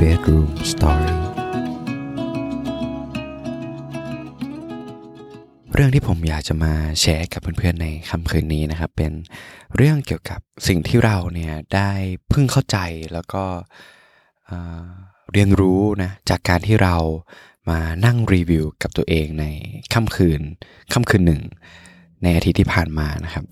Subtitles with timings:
[0.00, 1.14] Bedroom Story
[5.74, 9.12] เรื่องที่ผมอยากจะมาแชร์กับเพื่อนๆในค่ำคืนนี้นะครับ เป็น
[9.76, 11.90] เรื่องเกี่ยวกับสิ่งที่เราเนี่ยได้
[12.28, 12.78] เพิ่งเข้าใจ
[13.12, 13.44] แล้วก็
[15.32, 16.96] เรียนรู้นะจากการที่เรา
[17.70, 19.46] มานั่งรีวิวกับตัวเองใน
[19.92, 20.40] ค่ำคืน
[20.92, 21.42] ค่ำคืนหนึ่ง
[22.22, 23.44] ในอาทิตย์ที่ผ่านมานะครับ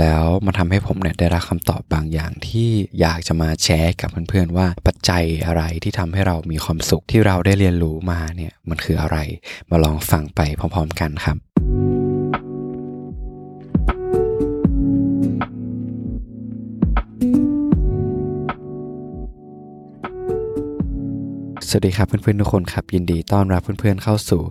[0.00, 2.68] แล้วมันทำให้ผมเนี่ยได้รับคำตอบบางอย่างที่
[3.00, 9.16] อยากจะมาแชร์กับเพื่อนๆว่าปัจจัยอะไรที่ทำให้เรามีความสุขที่เราได้เรียนรู้มาเนี่ยมันคืออะไร
[9.70, 11.38] มาลองฟังไปพร้อมๆกันครับ
[21.70, 24.42] สวัสดีครับเพื่อนๆทุกคนครับ ยินดีต้อนรับเพื่อนๆเข้าสู่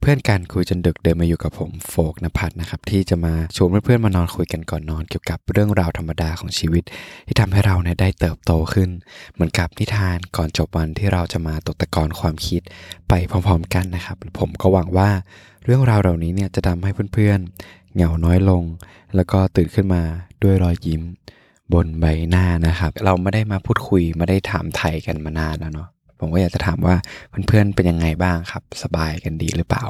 [0.00, 6.84] เพื่อนกันคุยจนดึกเดินมาอยู่กับผมโฟกนภัทรนะครับที่จะมาชวนเพื่อนๆมานอนคุยกันก่อนนอน เกี่ยวกับเรื่องราวธรรมดาของชีวิต
[7.26, 8.88] ที่ทำให้เราเนี่ยได้เติบโตขึ้น
[9.32, 12.62] เหมือนกับนิทานก่อนจบวันที่เราจะมาตกตะกอนความคิด
[13.08, 15.10] ไปพร้อมๆกันนะครับ ผมก็หวังว่า
[15.64, 18.62] เรื่องราวเหล่านี้เนี่ยจะทำให้เพื่อนๆเหงาน้อยลง
[19.16, 20.02] แล้วก็ตื่นขึ้นมา
[20.42, 21.02] ด้วยรอยยิ้ม
[21.72, 25.88] บนใบหน้านะครับ เราไม่ได้มาพูดคุยไม่ได้ถามไทยกันมานานแล้วเนาะ
[26.18, 26.96] ผมก็อยากจะถามว่า
[27.48, 29.84] เพื่อนๆเป็นยังไงบ้างครับ สบายกันดีหรือเปล่า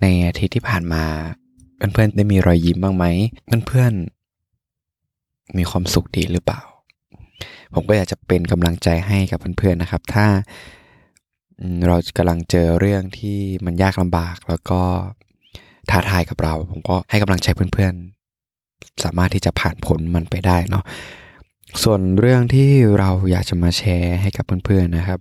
[0.00, 1.04] ในอาทิตย์ที่ผ่านมา
[1.76, 3.04] เพื่อนๆได้มีรอยยิ้มบ้างไหม
[3.66, 6.60] เพื่อนๆมีความสุขดีหรือเปล่า
[7.74, 10.26] ผมก็อยากจะเป็นกำลังใจให้กับเพื่อนๆนะครับ ถ้า
[11.86, 14.80] เรากำลังเจอเรื่องที่มันยากลำบากแล้วก็
[15.90, 20.84] ท้าทายกับเรา ผมก็ให้กำลังใจเพื่อนๆ สามารถที่จะผ่านผลมันไปได้เนาะ
[21.82, 25.20] ส่วนเรื่องที่เราอยากจะมาแชร์ให้กับเพื่อนๆนะครับ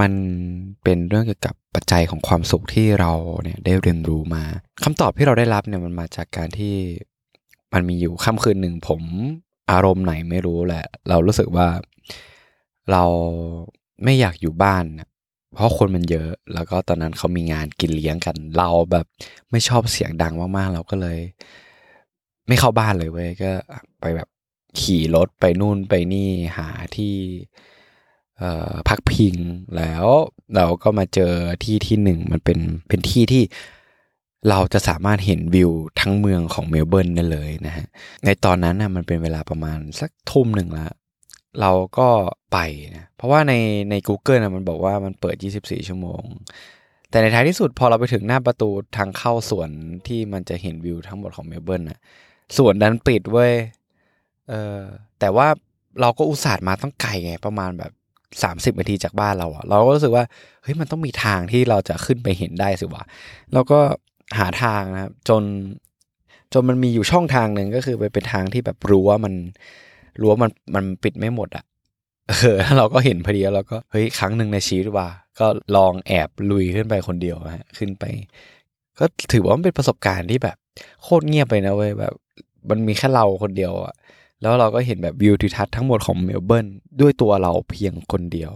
[0.00, 0.12] มัน
[0.82, 4.44] เป็นเรื่องเกี่ยวกับปัจจัยของความสุขที่เราเนี่ยได้เรียนรู้มา
[4.84, 6.74] คำตอบที่เราได้รับเนี่ยมันมาจากการที่
[7.72, 9.02] มันมีอยู่ค่ำคืนหนึ่งผม
[9.70, 11.68] อารมณ์ไหนไม่รู้แหละ เรารู้สึกว่า
[12.92, 13.04] เรา
[14.04, 14.84] ไม่อยากอยู่บ้าน
[15.54, 19.06] เพราะคนมันเยอะ แล้วก็ตอนนั้นเขามีงานกินเลี้ยงกัน เราแบบ
[19.50, 21.18] ไม่ชอบเสียงดังมากๆ เราก็เลย
[22.48, 23.50] ไม่เข้าบ้านเลยเว้ยก็
[24.00, 24.28] ไปแบบ
[24.80, 27.14] ขี่รถไปนู่นไปนี่หาที่
[28.88, 29.36] พักพิง
[29.76, 30.04] แล้ว
[30.56, 31.32] เราก็มาเจอ
[31.64, 32.58] ที่ที่หนึ่งมันเป็น
[32.88, 33.42] เป็นที่ที่
[34.50, 37.86] เราจะสามารถเห็นวิวทั้งเมืองของเมลเบิร์นได้เลยนะฮะ
[38.24, 40.92] ในตอนนั้นนะมันเป็นเวลาประมาณสักทุ่มหนึ่งแล้ว
[41.60, 42.08] เราก็
[42.52, 42.58] ไป
[42.96, 43.52] นะเพราะว่าใน
[43.90, 46.22] ใน Google นะมันบอกว่ามันเปิด 24 ชั่วโมง
[47.10, 49.70] แต่ในท้ายที่สุดพอเราไปถึงหน้าประตูทางเข้าสวน
[50.06, 51.98] ที่มันจะเห็นวิวทั้งหมดของเมลเบิร์นนะ
[52.56, 53.52] สวนดันปิดเว้ย
[54.48, 54.80] เออ
[55.20, 55.48] แต่ว่า
[56.00, 57.92] เราก็อุตส่าห์มาต้องไกลไงประมาณแบบ
[58.42, 60.24] สามสิบนาทีจากบ้านเราอะเราก็รู้สึกว่า
[60.62, 63.04] เฮ้ยมันต้องมีทางที่เราจะขึ้นไปเห็นได้สิวะ
[63.52, 63.80] เราก็
[64.38, 65.42] หาทางนะครับจน
[66.52, 69.34] จนมันมีอยู่ช่องทางหนึ่งก็คือไปเป็นทางที่แบบรู้ว่ามัน
[70.20, 71.64] รู้ว่ามันมันปิดไม่หมดอะ
[72.28, 75.08] เออเราก็เห็นพอดีแล้วก็เฮ้ยครั้งหนึ่งในชีวิตว่า
[75.40, 75.46] ก็
[75.76, 78.04] ลองแอบลุยขึ้นไปคนเดียวฮะขึ้นไป
[78.98, 80.56] ก็ถือว่ามันเป็นประสบการณ์ที่แบบ
[81.02, 82.14] โคตรเงียบไปนะเว้ยแบบ
[82.70, 83.94] มันมีแค่เราคนเดียวอะ
[84.44, 86.66] แล้วเราก็เห็นแบบวิวทิวทัศน์ทั้งหมดของเมลเบิร์น
[87.00, 88.52] ด้วยตัวเราเพียงคนเดียว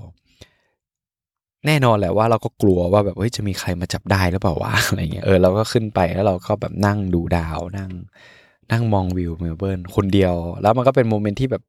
[1.66, 7.90] แน่นอนแหละว่าเราก็กลัวว่าแบบเฮ้ยจะมีใครมาจับได้หรือเปล่าวะอะไรเงี้ยเออเราก็ขึ้นไปแล้วเราก็แบบนั่งดูดาวนั่ง
[8.72, 11.62] นั่งมองวิวเมลเบิร์นคนเดียว แล้วมันก็เป็น moment ที่แบบ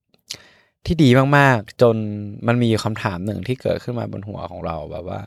[0.86, 1.96] ที่ดีมากๆ จน
[2.48, 5.20] มันมีคำถามหนึ่งที่เกิดขึ้นมาบนหัวของเราแบบว่า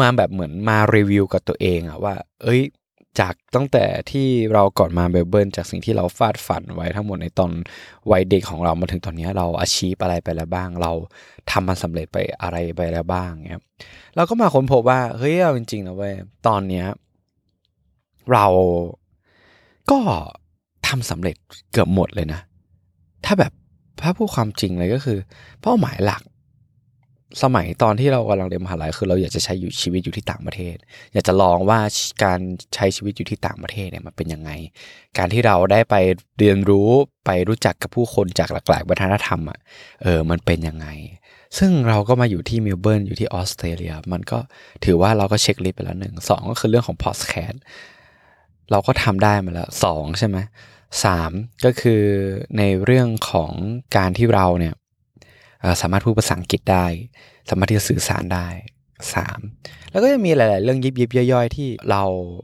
[0.00, 2.60] มาแบบเหมือนมารีวิวกับตัวเองอะว่า เอ้ย
[3.18, 7.52] จากตั้งแต่ที่เราก่อนมาเบลเบิร์นจากสิ่งที่เราฟาดฝันไว้ทั้งหมดในตอน
[8.10, 10.92] วัยเด็กของเรามาถึงตอนนี้เราอาชีพอะไรไปแล้วบ้าง เรา
[11.50, 13.62] ทำมันสำเร็จไปอะไรไปแล้วบ้างเงี้ย
[14.16, 16.14] เราก็มาค้นพบว่าเฮ้ยเอาจริงๆนะเว้ย
[16.46, 16.86] ตอนเนี้ย
[18.32, 18.46] เรา
[19.90, 19.98] ก็
[20.86, 21.36] ทำสำเร็จ
[21.72, 22.40] เกือบหมดเลยนะ
[23.24, 23.52] ถ้าแบบ
[24.02, 25.18] ถ้าพูดความจริงเลยก็คือ
[25.62, 26.22] เป้าหมายหลัก
[27.42, 30.76] สมัยตอนที่เรากำลังเรียนมหาลัยคือเราอยากจะใช้อยู่ชีวิตอยู่ที่ต่างประเทศ
[31.12, 31.80] อยากจะลองว่า
[32.24, 32.40] การ
[32.74, 34.50] ใช้ชีวิตอยู่ที่ต่างประเทศเนี่ยมันเป็นยังไง
[35.18, 35.94] การที่เราได้ไป
[36.38, 36.88] เรียนรู้
[37.26, 39.58] ไปรู้จักกับผู้คนจากหลากหลายวัฒนธรรมอะ
[40.02, 40.86] เออมันเป็นยังไง
[41.58, 44.38] ซึ่งเราก็มาอยู่ที่เมลเบิร์นอยู่ที่ออสเตรเลีย มันก็
[44.84, 47.52] ถือว่าเราก็ checklist ไปแล้วหนึ่งสองก็คือเรื่องของพอสแคส
[48.70, 50.38] เราก็ทำได้มาแล้วสองใช่ไหม
[51.04, 51.30] สาม
[51.64, 52.02] ก็คือ
[52.58, 53.52] ในเรื่องของ
[53.96, 54.74] การที่เราเนี่ย
[55.80, 56.86] สามารถพูดภาษาอังกฤษได้
[57.50, 58.48] สามารถที่จะสื่อสารได้
[59.14, 59.40] สาม
[59.90, 62.02] แล้วก็จะมีหลาย ๆ เรื่องยิบยิบย่อย ๆ ที่เรา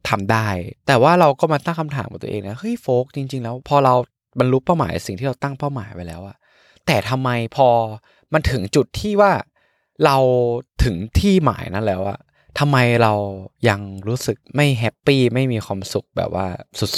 [0.09, 0.49] ทำได้
[0.87, 3.95] แต่ว่าเราก็มาตั้งคำถามกับตัวเองนะเฮ้ยโฟกจริง ๆ แล้วพอเรา
[4.39, 6.37] บรรลุเป้าหมายสิ่งที่เราตั้งเป้าหมายไว้แล้วอะ
[6.87, 7.69] แต่ทำไมพอ
[8.33, 9.33] มันถึงจุดที่ว่า
[10.05, 10.17] เรา
[10.85, 12.19] ถึงที่หมายนั้นแล้วอะ
[12.59, 13.13] ทำไมเรา
[13.69, 16.47] ยังรู้สึกไม่แฮปปี้ไม่มีความสุขแบบว่า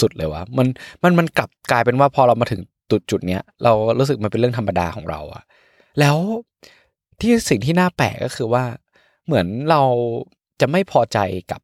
[0.00, 0.66] สุด ๆ เลยวะมัน
[1.02, 2.60] มันมันกลับกลายเป็นว่าพอเรามาถึง
[2.90, 5.42] จุดจุดเนี้ยเรารู้สึกมันเป็นเรื่องธรรมดาของเราอะ
[6.00, 6.16] แล้ว
[7.20, 8.64] ที่สิ่งที่น่าแปลกก็คือว่า
[9.26, 9.82] เหมือนเรา
[10.60, 11.18] จะไม่พอใจ
[11.50, 11.60] กับ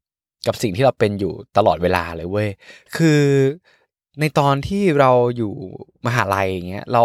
[0.47, 2.49] กับสิ่งที่เราเป็นอยู่ตลอดเวลาเลยเว้ย
[2.97, 3.21] คือ
[4.21, 5.53] ในตอนที่เราอยู่
[6.07, 7.03] มหาลัยอย่างเงี้ยเรา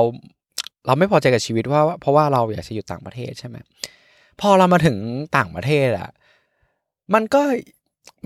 [0.86, 3.58] เราไม่พอใจกับชีวิตว่าเพราะว่าเราอยากจะอยู่ต่างประเทศใช่ไหม
[4.42, 4.98] พอเรามาถึง
[5.38, 6.10] ต่างประเทศอะ
[7.14, 7.42] มันก็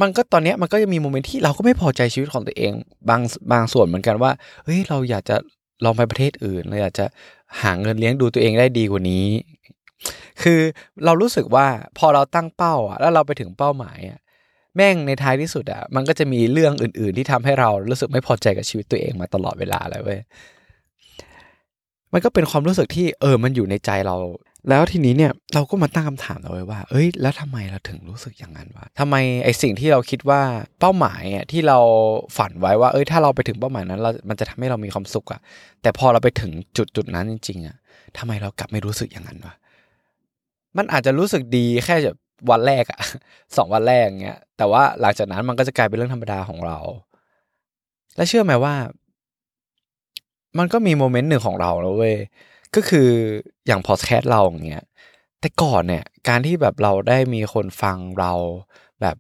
[0.02, 2.74] มันก็ตอนเนี้ยมันก็จะมีโมเมนต์ที่เราก็ไม่พอใจชีวิตของตัวเอง
[3.10, 3.22] บาง
[3.52, 4.32] บางส่วนเหมือนกันว่า
[4.64, 5.36] เฮ้ยเราอยากจะ
[5.86, 7.06] ลองไปประเทศอื่นเราอยากจะ
[7.62, 9.28] หาเงินเลี้ยงดูตัวเองได้ดีกว่านี้
[10.42, 10.60] คือ
[11.06, 11.68] เรารู้สึกว่า
[11.98, 14.20] พอเราตั้งเป้าอะแล้วเราไปถึงเป้าหมายอะ
[14.76, 20.20] แม่งในท้ายที่สุดอะมันก็จะมีเรื่องอื่น ๆ ที่ทำให้เรารู้สึกไม่พอใจกับชีวิตตัวเองมาตลอดเวลาเลยเว้ย
[22.14, 24.16] มันก็เป็นความรู้สึกที่เออมันอยู่ในใจเรา
[24.70, 30.42] แล้วทีนี้เนี่ยเราก็มาตั้งคำถามเอาไว้ว่า เอ้ย แล้วทำไมเราถึงรู้สึกอย่างนั้นวะทำไมไอสิ่งที่เราคิดว่า
[30.80, 31.80] เป้าหมายอะที่เรา
[32.38, 35.42] ฝันไว้ว่า เอ้ย ถ้าเราไปถึงเป้าหมายนั้นเรามันจะทำให้เรามีความสุขอะ
[35.82, 37.76] แต่พอเราไปถึงจุดจุดนั้นจริง ๆอะ
[38.18, 39.54] ทำไมเรากลับไม่รู้สึกอย่างนั้นวะ
[40.78, 42.18] มันอาจจะรู้สึกดีแค่แบบ
[42.52, 43.00] วันแรกอะ
[43.58, 46.78] สองวันแรกเงี้ย แต่ว่าหลังจากนั้นมันก็จะกลายเป็นเรื่องธรรมดาของเรา
[48.16, 48.76] และเชื่อไหมว่า
[50.58, 52.16] มันก็มีโมเมนต์หนึ่งของเราแล้วเว้ย
[52.76, 53.10] ก็คือ
[53.68, 54.86] อย่างพอดแคสต์เราอย่างเงี้ย
[55.40, 58.34] แต่ก่อนเนี่ยการที่แบบเราได้มีคนฟังเรา
[59.02, 59.18] แบบ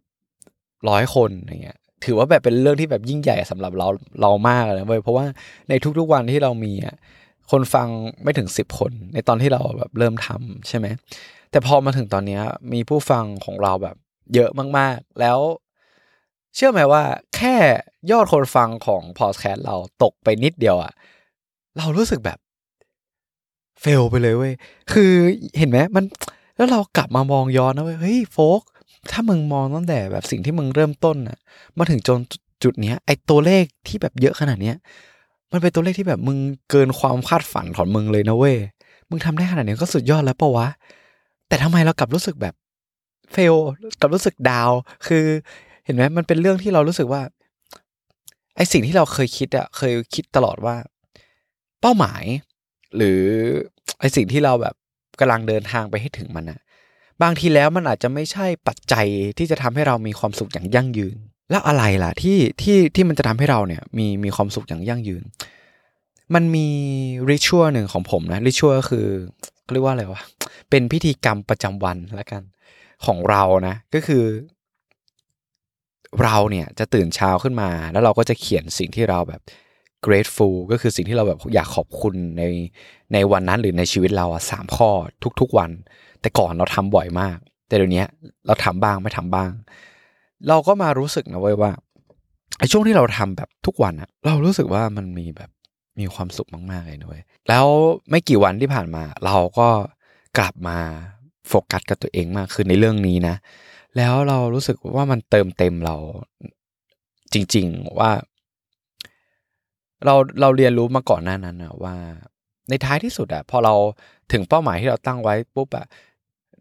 [0.89, 3.87] ร้อยคนอย่างเงี้ยถือว่าแบบเป็นเรื่องที่แบบยิ่งใหญ่สำหรับเรา
[4.21, 5.25] เรามากเลยเว้ยเพราะว่า
[5.69, 6.95] ในทุกๆวันที่เรามีอะ
[7.51, 7.87] คนฟัง
[8.23, 10.87] ไม่ถึงสิบคน ในตอนที่เราแบบเริ่มทำใช่ไหม
[11.51, 12.39] แต่พอมาถึงตอนนี้
[12.73, 13.95] มีผู้ฟังของเราแบบ
[14.33, 15.39] เยอะมากๆ แล้ว
[16.55, 17.03] เชื่อไหมว่า
[17.35, 17.55] แค่
[18.11, 20.93] ยอดคนฟังของพอดแคสต์เราตกไปนิดเดียวอะ
[21.77, 22.39] เรารู้สึกแบบ
[23.83, 24.53] เฟลไปเลยเว้ย
[24.91, 25.11] คือ
[25.57, 26.05] เห็นไหมมัน
[26.57, 28.61] แล้วเรากลับมามองย้อนนะเว้ย เฮ้ยโฟก
[29.11, 31.37] ถ้ามึงมองตั้งแต่แบบสิ่งที่มึงเริ่มต้นอะ
[31.77, 32.19] มาถึงจน
[32.63, 34.75] จุดเนี้ย ไอตัวเลขที่แบบเยอะขนาดเนี้ย
[35.51, 36.37] มันเป็นตัวเลขที่แบบมึง
[36.69, 38.57] เกินความคาดฝันของมึงเลยนะเว้ย
[39.09, 40.67] มึงทำได้ขนาดนี้ก็สุดยอดแล้วปะวะ
[41.47, 42.53] แต่ทำไมเรากลับรู้สึกแบบ
[43.31, 43.55] เฟล
[44.01, 44.71] กับรู้สึกดาว
[45.07, 45.25] คือ
[45.85, 47.21] เห็นไหมมันเป็นเรื่องที่เรารู้สึกว่า
[48.55, 50.75] ไอสิ่งที่เราเคยคิดอะเคยคิดตลอดว่า
[51.81, 52.23] เป้าหมาย
[52.95, 53.21] หรือ
[53.99, 54.75] ไอสิ่งที่เราแบบ
[55.19, 56.59] กำลังเดินทางไปให้ถึงมันอะ
[57.21, 59.07] บางทีแล้วมันอาจจะไม่ใช่ปัจจัย
[59.37, 61.17] ที่จะทำให้เรามีความสุขอย่างยั่งยืน
[61.49, 65.23] แล้วอะไรล่ะที่ที่ที่มันจะทำให้เราเนี่ยมีมีความสุขอย่างยั่งยืน
[66.33, 66.67] มันมี
[67.29, 69.05] ริชัวหนึ่งของผมนะริชัวก็คือ
[69.71, 70.21] เรียกว่าอะไรวะ
[70.69, 72.41] เป็นพิธีกรรมประจำวันแล้วกัน
[73.05, 74.23] ของเรานะก็คือ
[76.23, 79.41] เราเนี่ยจะตื่นเช้าขึ้นมา แล้วเราก็จะเขียนสิ่งที่เราแบบ
[80.05, 82.43] grateful ก็คือสิ่งที่เราแบบอยากขอบคุณใน
[83.13, 84.89] ในวันนั้นหรือในชีวิตเราอะสามข้อ
[85.39, 85.71] ทุกๆวัน
[86.21, 88.03] แต่ก่อนเราทำบ่อยมาก แต่เดี๋ยวนี้
[88.47, 89.51] เราทำบ้างไม่ทำบ้าง
[90.49, 91.71] เราก็มารู้สึกนะเว้ยว่า
[92.59, 95.49] ไอ้ช่วงที่เราทำแบบทุกวันอะเรารู้สึกว่ามันมีแบบ
[95.99, 97.65] มีความสุขมากๆเลยด้วยแล้ว
[98.09, 99.69] ไม่กี่วันที่ผ่านมา เราก็
[100.37, 100.77] กลับมา
[101.47, 103.35] โฟกัสกับตัวเองมากขึ้นในเรื่องนี้นะ
[103.97, 105.95] แล้วเรารู้สึกว่ามันเติมเต็มเรา
[107.33, 108.11] จริง ๆ ว่า
[110.05, 111.95] เราเราเรียนรู้มาก่อนหน้านั้นนะว่า
[112.69, 113.73] ในท้ายที่สุดอะพอเรา
[114.31, 115.85] ถึงเป้าหมายที่เราตั้งไว้ปุ๊บอะ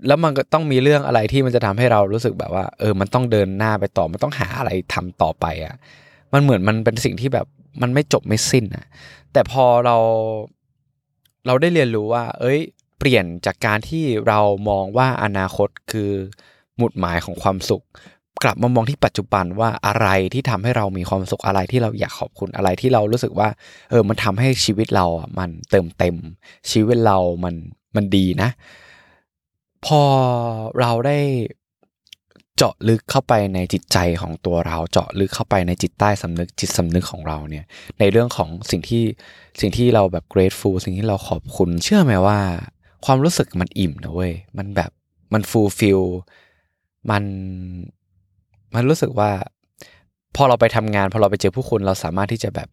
[0.07, 5.75] แล้วมันก็ต้องมีเรื่องอะไรที่มันจะทำให้เรารู้สึกแบบว่า เออ มันต้องเดินหน้าไปต่อ มันต้องหาอะไรทำต่อไปอะ
[6.33, 7.47] มันเหมือนมันเป็นสิ่งที่แบบ
[7.83, 8.87] มันไม่จบไม่สิ้นอะ
[9.33, 9.97] แต่พอเรา
[11.47, 12.61] เราได้เรียนรู้ว่า เอ้ย
[12.99, 16.11] เปลี่ยนจากการที่เรามองว่าอนาคตคือ
[16.77, 17.85] หมุดหมายของความสุข
[18.43, 23.49] กลับมามองที่ปัจจุบันว่าอะไรที่ทำให้เรามีความสุขอะไรที่เราอยากขอบคุณอะไรที่เรารู้สึกว่า
[23.91, 26.17] เออมันทำให้ชีวิตเราอะมันเติมเต็ม
[26.71, 27.55] ชีวิตเรามัน
[27.97, 28.49] มันดีนะ
[29.87, 30.03] พอ
[30.81, 31.19] เราได้
[32.57, 37.65] เจาะลึกเข้าไปในจิตใจของตัวเราเจาะลึกเข้าไปในจิตใต้สำนึกจิตสำนึกของเราเนี่ย
[37.99, 39.05] ในเรื่องของสิ่งที่
[39.61, 42.39] สิ่งที่เราแบบ grateful สิ่งที่เราขอบคุณ เชื่อไหมว่า
[43.05, 44.91] ความรู้สึกมันอิ่มนะเว้ยมันแบบ
[45.33, 46.01] มันฟูลฟิล
[47.11, 47.25] มัน
[48.75, 49.31] มันรู้สึกว่า
[50.37, 52.69] พอเราไปทำงาน พอเราไปเจอผู้คนเราสามารถที่จะแบบ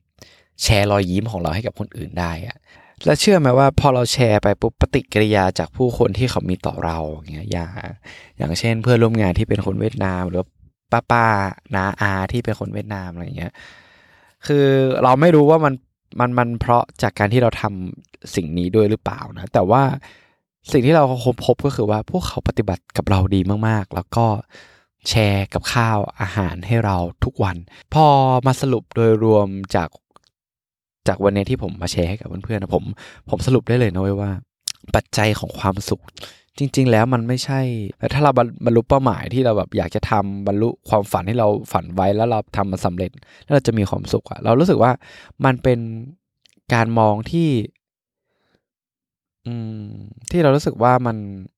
[0.63, 2.58] แชร์รอยยิ้มของเราให้กับคนอื่นได้อะ
[3.06, 7.70] แล้วเชื่อไหมว่าพอเราแชร์ไปปุ๊บปฏิกิริยาจากผู้คนที่เขามีต่อเราอย่างเงี้ยอย่าง
[8.38, 10.46] อย่างเช่น เพื่อนร่วมงานที่เป็นคนเวียดนาม หรือ
[10.91, 11.25] ป้าป้า
[11.75, 13.53] นาอาที่เป็นคนเวียดนามอะไรเงี้ย
[14.48, 14.65] คือ
[15.03, 15.74] เราไม่รู้ว่ามัน
[16.20, 19.84] มันมันเพราะจากการที่เราทำสิ่งนี้ด้วยหรือเปล่านะ แต่ว่า
[20.72, 24.25] สิ่งที่เราคบพบก็คือว่าพวกเขาปฏิบัติกับเราดีมากๆ แล้วก็
[25.08, 27.58] แชร์กับข้าวอาหารให้เราทุกวัน
[27.94, 28.06] พอ
[28.46, 29.89] มาสรุปโดยรวมจาก
[31.08, 32.84] จากวันนี้ที่ผมมาแชร์ให้กับเพื่อนๆนะผม
[33.29, 34.32] ผมสรุปได้เลยนะเว้ยว่า
[34.96, 36.01] ปัจจัยของความสุข
[36.58, 37.62] จริง ๆ แล้วมันไม่ใช่
[38.13, 38.32] ถ้าเรา
[38.65, 43.12] บรรลุเป้าหมายที่เราแบบอยากจะทำบรรลุความฝันที่เราฝันไว้แล้วเราทำมันสาเร็จ
[43.44, 44.91] แล้วเราจะมีความสุขอะเรารู้สึกว่า
[45.46, 45.79] มันเป็น
[46.74, 47.48] การมองที่
[50.32, 51.18] ที่เรารู้สึกว่ามัน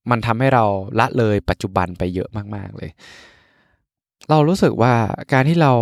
[0.09, 0.63] มันทำให้เรา
[0.99, 2.89] ละเลยปัจจุบันไปเยอะมาก ๆ เลย
[4.29, 4.93] เรารู้สึกว่า
[5.33, 5.73] การที่เรา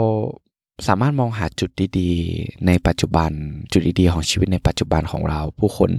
[0.87, 3.31] สามารถมองหาจุดดีๆ ในปัจจุบัน
[3.73, 5.91] จุดดีๆของชีวิตในปัจจุบันของเรา ผู้คน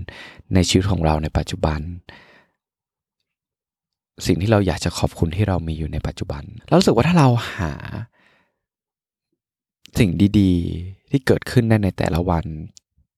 [0.54, 1.80] ในชีวิตของเราในปัจจุบัน
[4.26, 7.72] สิ่งที่เราอยากจะขอบคุณที่เรามีอยู่ในปัจจุบันเรารู้สึกว่าถ้าเราหา
[9.98, 12.44] สิ่งดีๆ ที่เกิดขึ้นได้ในแต่ละวัน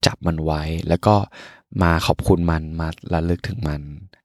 [0.07, 1.15] จับมันไว้แล้วก็
[1.83, 3.81] มาขอบคุณมันมาระลึกถึงมัน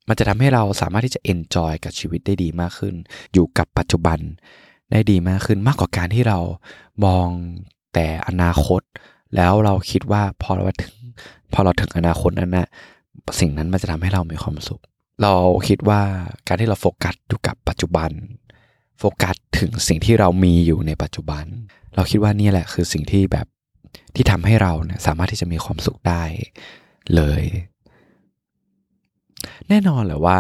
[0.08, 2.96] มันจะทำให้เราสามารถที่จะเอนจอยกับชีวิตได้ดีมากขึ้น
[3.34, 4.20] อยู่กับปัจจุบัน
[4.92, 6.40] ได้ดีมากขึ้นมากกว่าการที่เรา
[7.06, 7.28] มอง
[7.94, 8.82] แต่อนาคต
[9.36, 10.94] แล้วเราคิดว่าพอเราถึง
[11.54, 12.68] พอเราถึงอนาคตนั้นนะ
[13.40, 14.82] สิ่งนั้นมันจะทำให้เรามีความสุข
[15.22, 15.34] เรา
[15.68, 16.02] คิดว่า
[16.48, 18.12] การที่เราโฟกัสอยู่กับปัจจุบัน
[19.00, 21.46] โฟกัสถึงสิ่งที่เรามีอยู่ในปัจจุบัน
[21.96, 23.48] เราคิดว่านี่แหละคือสิ่งที่แบบ
[24.16, 26.24] ที่ทำให้เราเนี่ยสามารถที่จะมีความสุขได้
[27.16, 27.44] เลย
[29.70, 30.40] แน่นอนเลยว่า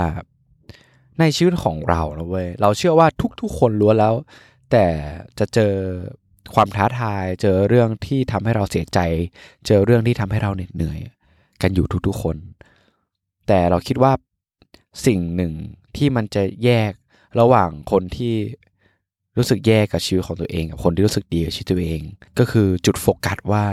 [1.19, 3.07] ในชีวิตของเรานะเว้ยเราเชื่อว่า
[3.41, 4.13] ทุกๆคนล้วนแล้ว
[4.71, 4.85] แต่
[5.39, 5.73] จะเจอ
[6.55, 8.99] ความท้าทาย เจอเรื่องที่ทำให้เราเสียใจ
[9.67, 10.99] เจอเรื่องที่ทำให้เราเหน็ดเหนื่อย
[11.61, 12.37] กันอยู่ทุกๆคน
[13.47, 14.11] แต่เราคิดว่า
[15.05, 15.53] สิ่งหนึ่ง
[15.95, 16.91] ที่มันจะแยก
[17.39, 18.35] ระหว่างคนที่
[19.37, 22.01] รู้สึกแย่กับชีวิตของตัวเอง กับคนที่รู้สึกดีกับชีวิตตัวเอง
[22.39, 23.65] ก็คือจุดโฟกัสว่า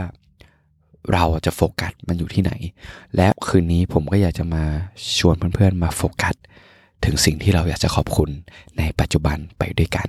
[1.13, 2.53] เราจะโฟกัสมันอยู่ที่ไหน
[3.17, 4.65] และคืนนี้ผมก็อยากจะมา
[5.19, 6.35] ชวนเพื่อนๆมาโฟกัส
[7.05, 8.31] ถึงสิ่งที่เราอยากจะขอบคุณ
[8.79, 10.09] ในปัจจุบันไปด้วยกัน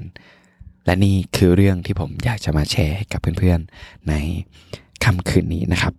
[0.85, 4.13] และนี่คือเรื่องที่ผมอยากจะมาแชร์ให้กับเพื่อนๆใน
[5.03, 5.93] ค่ำคืนนี้นะครับ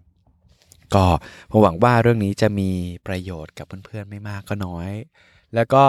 [0.95, 1.05] ก็
[1.51, 2.71] ผมหวังว่าเรื่องนี้จะมี
[3.07, 4.91] ประโยชน์กับเพื่อนๆไม่มากก็น้อย
[5.55, 5.85] แล้วก็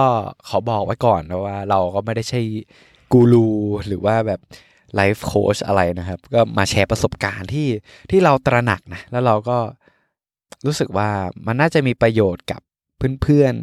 [0.48, 2.42] ขอบอกไว้ก่อนนะว่าเราก็ไม่ได้ใช่
[3.14, 3.48] กูรู
[3.88, 4.40] หรือว่าแบบ
[4.96, 7.67] ไลฟ์โค้ชอะไรนะครับ ก็มาแชร์ประสบการณ์ที่
[8.12, 9.58] ที่เราตระหนักนะ แล้วเราก็
[10.65, 11.10] รู้สึกว่า
[11.46, 12.62] มันน่าจะมีประโยชน์กับ
[13.22, 13.53] เพื่อน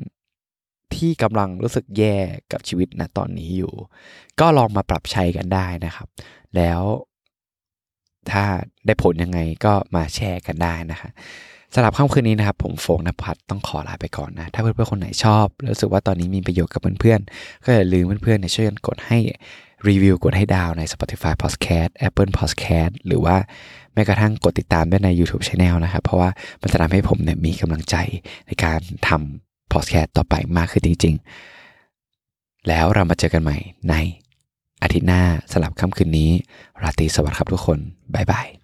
[0.42, 2.16] ๆที่กำลังรู้สึกแย่
[2.52, 3.72] กับชีวิตนะตอนนี้อยู่
[4.40, 6.08] ก็ลองมาปรับใช้กันได้นะครับ
[6.56, 6.82] แล้ว
[8.30, 8.44] ถ้า
[8.86, 11.10] ได้ผลยังไงก็มาแชร์กันได้นะคะ
[11.74, 19.18] สำหรับค่ำคืนนี้นะครับ ผมโฟงนภัทรต้องขอลาไปก่อนนะ ถ้าเพื่อนๆคนไหนชอบรู้สึกว่าตอนนี้มีประโยชน์กับเพื่อนๆก็อย่าลืมเพื่อนๆเช่วยกันกดให้
[19.88, 23.36] รีวิวกดให้ดาวใน Spotify Podcast Apple Podcast หรือว่า
[23.94, 27.96] แม้กระทั่งกดติดตามได้ใน YouTube Channel นะครับ เพราะว่ามันจะทำให้ผมเนี่ยมีกำลังใจ
[28.46, 31.14] ในการทำ Podcast ต่อไปมากขึ้นจริง
[31.90, 33.58] ๆ แล้วเรามาเจอกันใหม่
[33.90, 33.94] ใน
[34.82, 35.22] อาทิตย์หน้า
[35.52, 36.30] สลับค่ำคืนนี้
[36.82, 37.78] ราตรีสวัสดิ์ครับทุกคน
[38.14, 38.63] บ๊ายบาย